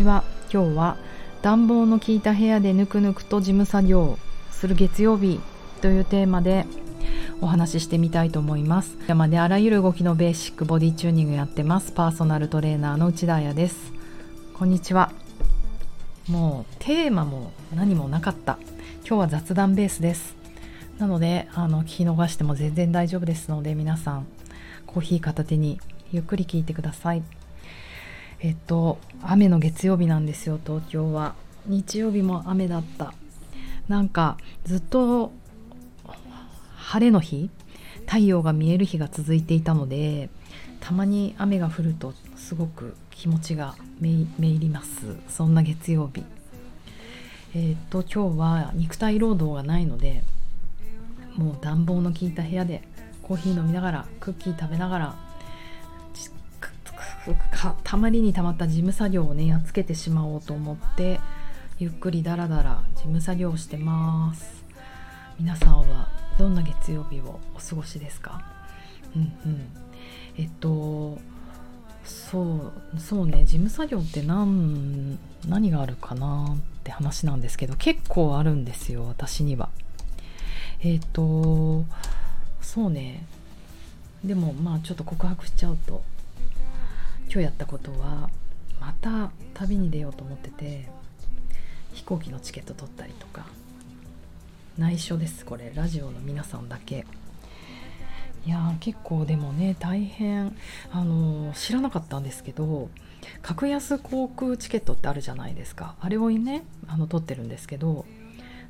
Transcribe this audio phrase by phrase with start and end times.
[0.00, 0.96] ちは今日は
[1.42, 4.18] 暖房の効いた部屋でぬくぬくと事務作業
[4.50, 5.40] する月曜日
[5.82, 6.64] というテーマで
[7.42, 8.96] お話ししてみたいと思います。
[9.06, 11.92] 山であらゆる動きのベーシックボディチューニングやってます。
[11.92, 13.92] パーソナルトレーナーの内田彩です。
[14.54, 15.12] こんにちは。
[16.28, 18.58] もうテーマも何もなかった。
[19.06, 20.34] 今日は雑談ベースです。
[20.98, 24.26] なのであの聞き逃しても全然大丈夫ですので皆さん
[24.86, 25.78] コーヒー片手に
[26.12, 27.22] ゆっくり聞いてください。
[28.42, 31.34] えっと雨の月曜日なんですよ東京は。
[31.66, 33.12] 日曜日も雨だった。
[33.86, 35.32] なんかずっと
[36.76, 37.50] 晴れの日
[38.06, 40.30] 太陽が見える日が続いていたので
[40.80, 45.16] たまに雨が降るとすごく気持ちがめい入ります。
[45.28, 46.24] そんな月曜日。
[47.54, 50.22] えっと今日は肉体労働がないので
[51.36, 52.82] もう暖房の効いた部屋で
[53.22, 55.29] コーヒー飲みながらクッキー食べながら
[57.84, 61.20] たまりにたまった事務作業をねやっつけてしまおうと思って
[61.78, 64.64] ゆっくりだらだら事務作業をしてます。
[65.38, 68.42] 皆さんはどんな月曜日をお過ごしですか？
[69.16, 69.66] うんうん。
[70.38, 71.18] えっと
[72.04, 79.68] そうそうね事務作業って何何があるかなって話なんですけど結構あるんですよ私には。
[80.82, 81.84] えっと
[82.62, 83.24] そうね。
[84.24, 86.02] でもまあちょっと告白しちゃうと
[87.32, 88.28] 今日やったことは
[88.80, 90.88] また旅に出ようと思ってて
[91.92, 93.46] 飛行機のチケット取ったりとか。
[94.78, 95.70] 内緒ですこれ。
[95.74, 97.06] ラジオの皆さんだけ。
[98.46, 100.56] いや結構でもね大変。
[100.90, 102.88] あの知らなかったんですけど
[103.42, 105.94] 格安航空チケットってあるじゃないですか。
[106.00, 108.06] あれをねあの取ってるんですけど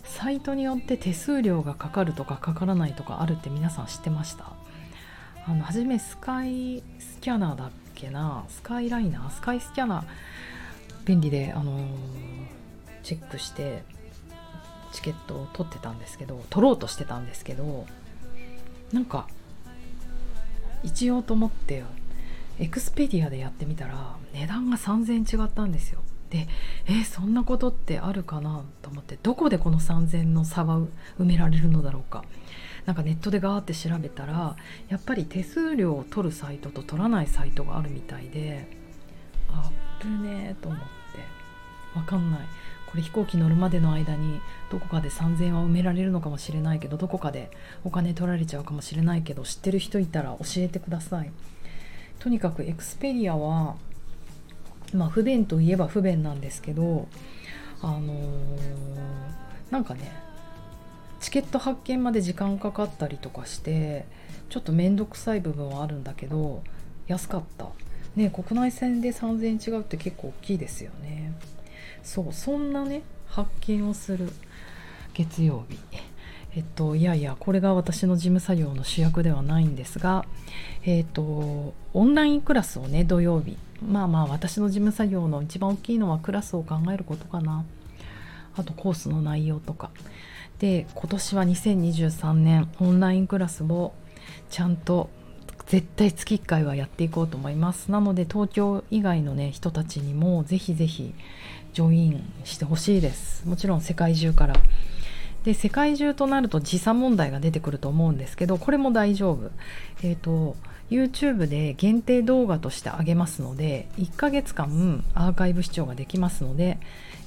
[0.05, 4.53] サイトによって手数料がかかるとかかからないとかあるって皆さん知ってました？
[5.47, 10.05] あの初めスカイスキャナーだっけなスカイライナースカイスキャナー
[11.05, 11.83] 便利で、あのー、
[13.03, 13.83] チェックして
[14.93, 17.87] チケットを取ってたんですけど取ろうとしてたんですけど
[18.93, 19.29] なんか
[20.83, 21.85] 一応と思って
[22.59, 26.01] エクスペディアでやってみたら値段が3000円違ったんですよ。
[26.31, 26.47] で
[26.87, 30.79] えそんなことってあるかなと思ってどこでこの3000の差は
[31.19, 32.25] 埋められるのだろうか。
[32.87, 34.57] なんかネットでガーって調べたら
[34.89, 38.67] やっぱり手数料を取るサイトと取らないサイトがあるみたいで
[39.49, 40.87] あっぶねえと思って。
[41.95, 42.41] わかんない。
[42.87, 44.41] これ飛行機乗るまでの間に
[44.71, 47.51] どこかで3000円は埋められるのかもしれないけどどこかで
[47.85, 51.31] お金取られちゃうかもしれないけど知ってる人いたら教えてください。
[52.19, 53.77] とにかくエクスペリアは
[54.93, 57.07] まあ不便といえば不便なんですけど
[57.81, 58.53] あのー、
[59.71, 60.13] なんかね
[61.21, 64.07] チケット発見まで時間かかったりとかして
[64.49, 66.63] ちょっと面倒くさい部分はあるんだけど
[67.07, 67.69] 安かった。
[68.17, 71.33] ね国内線で3000円違うって結構大きいですよね。
[72.03, 74.31] そうそんなね発見をする
[75.15, 75.79] 月曜日。
[76.57, 80.25] えっといやいやこれが私の事務作業の主役ではないんですが
[80.85, 83.57] えっとオンラインクラスをね土曜日。
[83.87, 87.65] まあまあ私の事務作業の一番大きいのはクラスを考えることかな。
[88.57, 89.91] あとコースの内容とか。
[90.61, 93.95] で今年は2023年オンラインクラスを
[94.51, 95.09] ちゃんと
[95.67, 97.91] 絶対月1回はやっていこうと思います。
[97.91, 101.15] なので東京以外のね人たちにもぜひぜひ
[101.73, 103.47] ジョインしてほしいです。
[103.49, 104.55] もちろん世界中から。
[105.45, 109.51] で世界中となると時差問題が出てくると思うんですけどこれも大丈夫。
[110.03, 110.57] えっ、ー、と
[110.91, 116.79] YouTube で限定動画としてあげますので1ヶ月間アーカイブ視聴ができますので、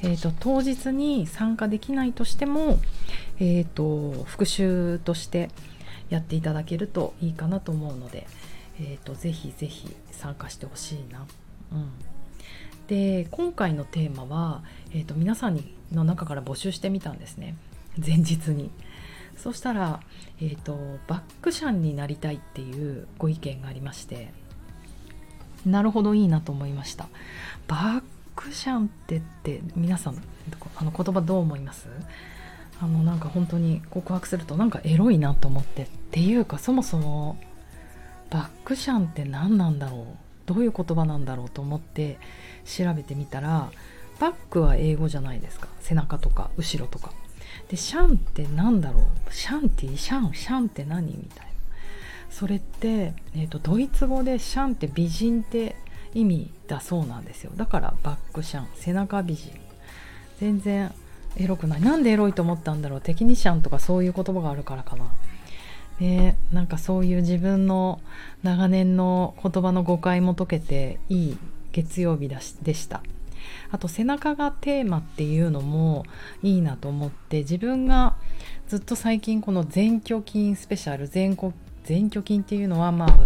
[0.03, 2.77] えーと、当日に参加できないとしても、
[3.39, 5.49] えーと、復習として
[6.09, 8.27] やっていただけるといいかなと思うので、
[8.79, 11.25] えーと、ぜひぜひ参加してほしいな。
[11.71, 11.89] うん、
[12.87, 15.59] で今回のテーマは、えー、と皆さん
[15.91, 17.55] の中から募集してみたんですね
[17.97, 18.69] 前日に。
[19.37, 19.99] そしたら、
[20.39, 20.77] えーと、
[21.07, 24.31] バックシャンになりたいっていうご意見がありまして
[25.65, 27.07] なるほどいいなと思いました
[27.67, 28.03] バッ
[28.35, 30.21] クシャンってって皆さん
[30.75, 31.87] あの言葉どう思います？
[32.81, 37.37] あのなんか本当に告白するとなんかエロいなと思ってっていうかそもそも
[38.29, 40.05] バックシャンって何なんだろう？
[40.45, 42.19] どういう言葉なんだろうと思って
[42.65, 43.71] 調べてみたら
[44.19, 47.13] バックは英語じゃないですか背中とか後ろとか。
[47.69, 49.33] でシャンって何だろう？
[49.33, 51.07] シャンティシャンシャンって何？
[51.07, 51.53] みたいな。
[52.29, 55.75] それって、えーと、ドイツ語でシャンって美人って
[56.13, 57.51] 意味だそうなんですよ。
[57.55, 59.51] だからバックシャン背中美人。
[60.39, 60.91] 全然
[61.35, 61.81] エロくない。
[61.81, 63.01] なんでエロいと思ったんだろう。
[63.01, 65.11] テキニシャンとかそういう言葉があるからかな。
[65.99, 68.01] ねなんかそういう自分の
[68.41, 71.37] 長年の言葉の誤解も解けていい
[71.71, 73.01] 月曜日だしでした。
[73.71, 76.05] あと背中がテーマっていうのも
[76.41, 78.15] いいなと思って自分が
[78.67, 81.35] ずっと最近この前鋸筋スペシャル前
[81.87, 83.17] 前鋸筋っていうのはまあ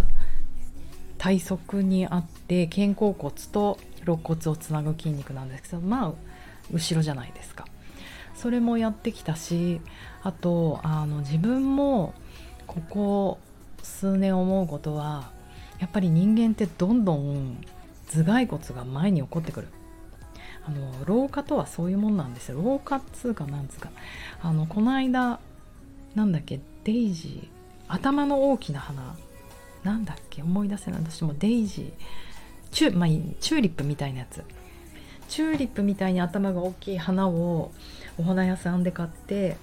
[1.18, 6.12] 体側にあって肩甲骨と肋骨をつなぐ筋肉なんですけどまあ
[6.72, 7.66] 後ろじゃないですか。
[8.34, 9.80] それもやってきたし
[10.22, 12.14] あとあの自分も
[12.68, 13.38] ここ
[13.82, 15.30] 数年思うことは
[15.80, 17.58] やっぱり人間ってどんどん
[18.08, 19.68] 頭蓋骨が前に起こってくる。
[20.64, 22.60] あの老化とはそういうもんなんですよ。
[22.62, 23.90] 老化っつうかなんつうか。
[24.42, 25.40] あのこの間
[26.14, 29.16] なんだっけデイジー頭の大きな花
[29.82, 30.42] なんだっけ？
[30.42, 31.00] 思い出せない。
[31.00, 31.92] 私もデイジー。
[32.70, 33.08] チュ,、まあ、
[33.40, 34.44] チューリップみたいなやつ。
[35.28, 37.70] チューリップみたいに頭が大きい花を
[38.16, 39.56] お花屋さんで買って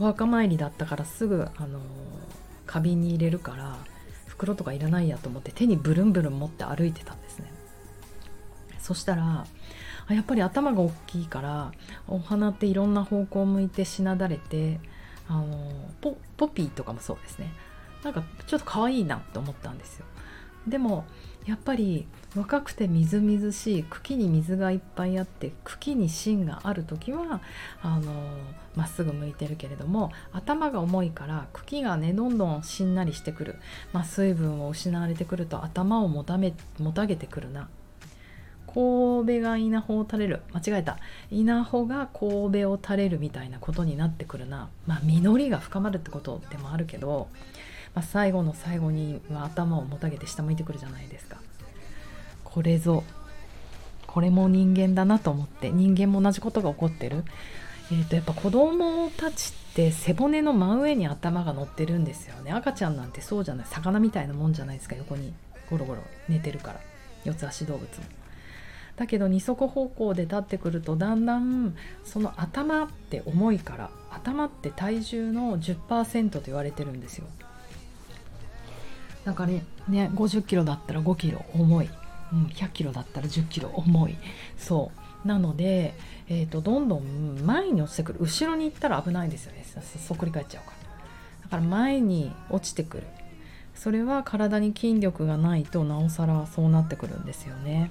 [0.00, 1.80] お墓参りだったからすぐあの
[2.66, 3.76] 花瓶に入れるから
[4.26, 7.52] 袋とかいらないやと思って手にブルンブルン持って歩いてたんですね。
[8.80, 9.46] そしたら
[10.08, 11.72] やっぱり頭が大きいから
[12.08, 14.80] お花っていろんな方向を向いてしなだれて
[15.28, 17.52] あのポポピーとかもそうですね。
[18.02, 20.06] なんかちょっと可愛いなと思ったんですよ。
[20.66, 21.04] でも
[21.44, 22.06] やっぱり
[22.36, 27.40] 若くてみずみずしい茎に水がいっぱいあって茎に芯がある時は
[27.82, 28.12] あの
[28.76, 33.56] まっすぐ向いてるけれども頭が重いから茎がねどんどんしんなりしてくる、
[33.92, 37.68] まあ、水分を失われてくると頭をもためもたげてくるな。
[38.64, 40.40] 神戸が稲穂を垂れる。
[40.54, 40.96] 間違えた。
[41.30, 44.70] 稲穂が神戸を垂れるみたいなことになってくるな。
[44.86, 47.28] まあ実りが深まるってことでもあるけど
[47.94, 51.38] まあ、最後の最後には頭をもたげて下向いてくるじゃないですか。
[52.44, 53.04] これぞ
[54.06, 57.24] これも人間だなと思って人間も同じことが起こってる。
[57.90, 62.52] えーと、やっぱ子供たちって背骨の真上に頭が乗ってるんですよね。
[62.52, 63.66] 赤ちゃんなんてそうじゃない。
[63.68, 65.32] 魚みたいなもんじゃないですか横に。
[65.70, 66.80] ゴロゴロ寝てるから。
[67.24, 67.88] 四つ足動物も。
[68.96, 71.74] だけど二足歩行で立ってくるとだんだん
[72.04, 77.26] その頭って重いから頭って体重の10%と言われてるんですよ。
[79.24, 81.90] だかねね50キロだったら5キロ重い、
[82.32, 84.16] うん、100キロだったら10キロ重い。
[84.56, 84.90] そ
[85.24, 85.28] う。
[85.28, 85.94] なので、
[86.28, 88.18] えーと、どんどん前に落ちてくる。
[88.20, 89.64] 後ろに行ったら危ないですよね。
[89.64, 91.44] そっくり返っちゃうから。
[91.44, 93.04] だから前に落ちてくる。
[93.74, 97.90] それは体に筋力がないとなおさらそうなってくるんですよね。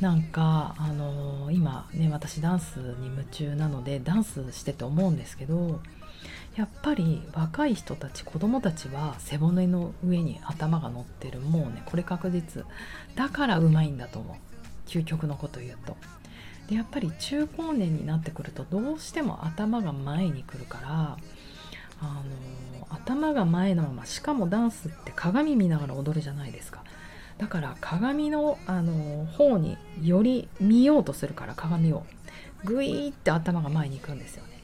[0.00, 5.80] なんかあのー、今ね私ダンスに夢中なのでダンスしてて思うんですけど
[6.58, 12.64] やっぱり若い人たち子供たちは背骨の上に頭が乗ってるもうねこれ確実
[13.14, 14.36] だからうまいんだと思う。
[14.88, 15.96] 究極のこと言うと。
[16.68, 21.16] でやっぱり中高年になってくるとどうしても頭が前に来るから
[22.00, 22.22] あ
[22.80, 26.82] の頭が前のまましかもダンスって鏡見ながら踊るじゃないですか。
[27.38, 32.04] だから鏡のあの方により見ようとするから鏡を。
[32.64, 34.57] グイーって頭が前に行くんですよね。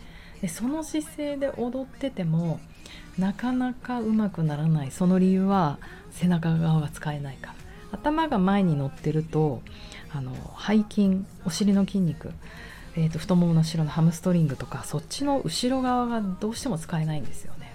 [0.44, 2.60] でその姿勢で踊ってても
[3.18, 4.90] なかなかうまくならない。
[4.90, 5.78] その理由は
[6.10, 7.54] 背中側が使えないから。
[7.92, 9.62] 頭が前に乗ってると
[10.12, 12.30] あの背筋お尻の筋肉、
[12.94, 17.74] えーと、太ももの後ろのハムストリングとかそっちの後ろ側がどうしても使えないんですよね。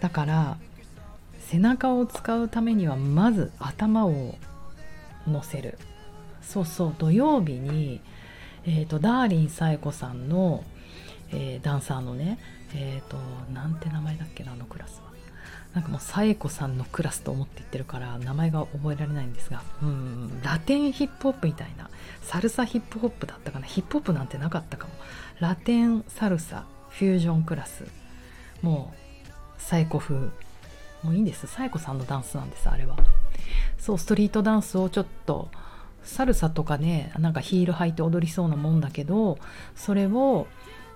[0.00, 0.56] だから
[1.40, 4.36] 背中を使うためにはまず頭を
[5.28, 5.76] 乗せる。
[6.40, 8.00] そうそう土曜日に
[8.64, 10.64] えーと、ダーリン紗恵子さんの、
[11.30, 12.38] えー、ダンサーのね
[12.74, 13.16] えっ、ー、と
[13.52, 15.12] なんて名前だっけなあのクラスは。
[15.74, 21.88] なんかもう紗恵子さんのクラスと思って言ってるから名前が覚えられないんですがうんラテンヒップホップみたいな
[22.20, 24.92] サルサヒップホップだったかなヒップホップなんてなかったかも。
[25.40, 27.86] ラテンサルサフュージョンクラス。
[28.60, 28.92] も
[29.58, 30.14] う紗恵子風。
[30.16, 30.30] も
[31.10, 31.46] ういいんです。
[31.46, 32.96] 紗恵子さんのダンスなんですあれは。
[33.78, 35.50] そうストリートダンスをちょっと
[36.04, 39.38] サルサとかねなんかヒール履いて踊りそうなもんだけど
[39.74, 40.46] それを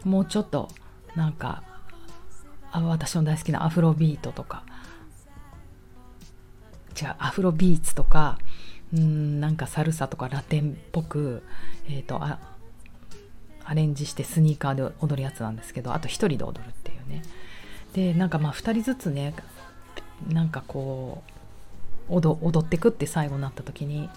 [0.04, 0.68] もうちょっと
[1.14, 1.62] なんか
[2.72, 4.64] あ私の大好きなアフロビートとか。
[7.00, 8.38] 違うアフロビーツとか
[8.94, 11.42] うんなんかサルサとかラテンっぽく、
[11.88, 12.38] えーと、あ
[13.64, 17.22] アレンジしてスニーカーで踊るやつなんですけどあと1人で踊るっていうね。
[17.92, 19.34] でなんかまあ2人ずつね
[20.28, 21.22] なんかこ
[22.08, 24.08] う踊ってくって最後になった時に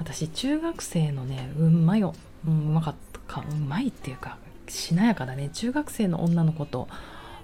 [0.00, 2.14] 私中学生のねうまいよ、
[2.46, 3.44] うん、うまかったか。
[3.48, 5.50] うまいっていうかしなやかだね。
[5.52, 6.88] 中学生の女の子と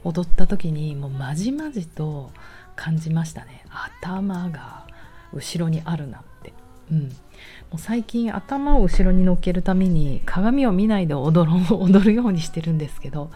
[0.05, 2.31] 踊った時にもうまじまじと
[2.75, 3.65] 感じましたね。
[3.71, 4.87] 頭が
[5.33, 6.53] 後ろにあるなって。
[6.91, 7.09] うん。
[7.09, 7.09] も
[7.75, 13.31] う最近頭を後ろに乗っけるために鏡を見ないで踊ろ踊るようにしてるんですけど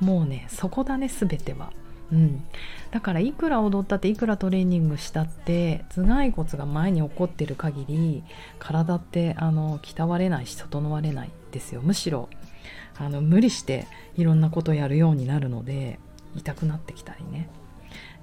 [0.00, 1.72] もうねそこだね全ては。
[2.10, 2.44] うん、
[2.90, 8.22] だからいくら踊ったっていくらトレーニングしたって頭蓋骨が前に起こってる限り
[8.58, 11.82] 体ってあの鍛われないし整われないですよ。
[11.82, 12.28] むしろ
[12.98, 13.86] あの無理して
[14.16, 15.98] いろんなことやるようになるので
[16.34, 17.48] 痛くなってきたりね。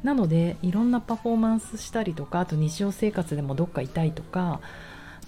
[0.04, 4.62] なのでいろんなパフォーマンスしたりとかあと日常生活でもどっか痛いとか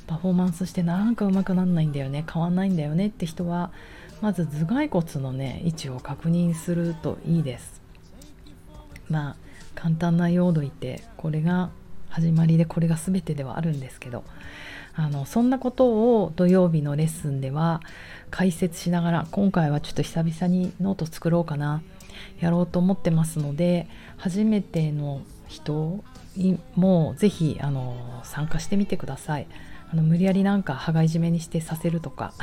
[0.06, 3.72] パフォーマンスしてなんかうまくなんないんだよね変わんないんだよねって人は
[4.22, 7.87] まず頭蓋骨のね位置を確認するといいです。
[9.10, 9.36] まあ
[9.76, 11.70] 簡単な用土言ってこれが
[12.10, 14.24] 始まりでこれが全てではあるんですけど
[14.96, 17.82] あのそんなことを土曜日のレッスンでは
[18.32, 21.84] 解説しながら今回はちょっと久々にノート作ろうかな
[22.40, 23.88] やろうと思ってますので
[24.18, 26.04] 初めての人
[26.76, 29.48] もぜひあの参加してみてください。
[29.90, 32.34] あの無理やりなんか羽交い締めにしてさせるとか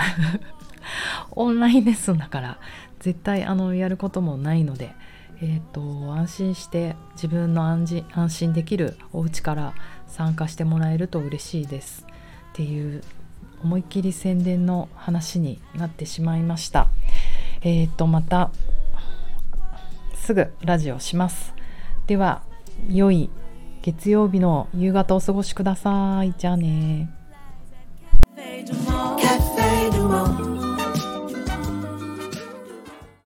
[1.33, 2.59] オンラインレッスンだから
[3.00, 4.94] 絶対あのやることもないので
[5.40, 9.74] えーと、安心して自分の安心安心できるお家から
[10.06, 12.06] 参加してもらえると嬉しいです。
[12.52, 13.02] っていう
[13.62, 16.88] 思いっきり宣伝の話になってしまいました。
[17.62, 18.50] えっ、ー、とまた
[20.14, 21.54] すぐラジオします。
[22.06, 22.42] では
[22.88, 23.30] 良い
[23.82, 26.34] 月曜日の夕方お過ごしください。
[26.38, 27.10] じゃあね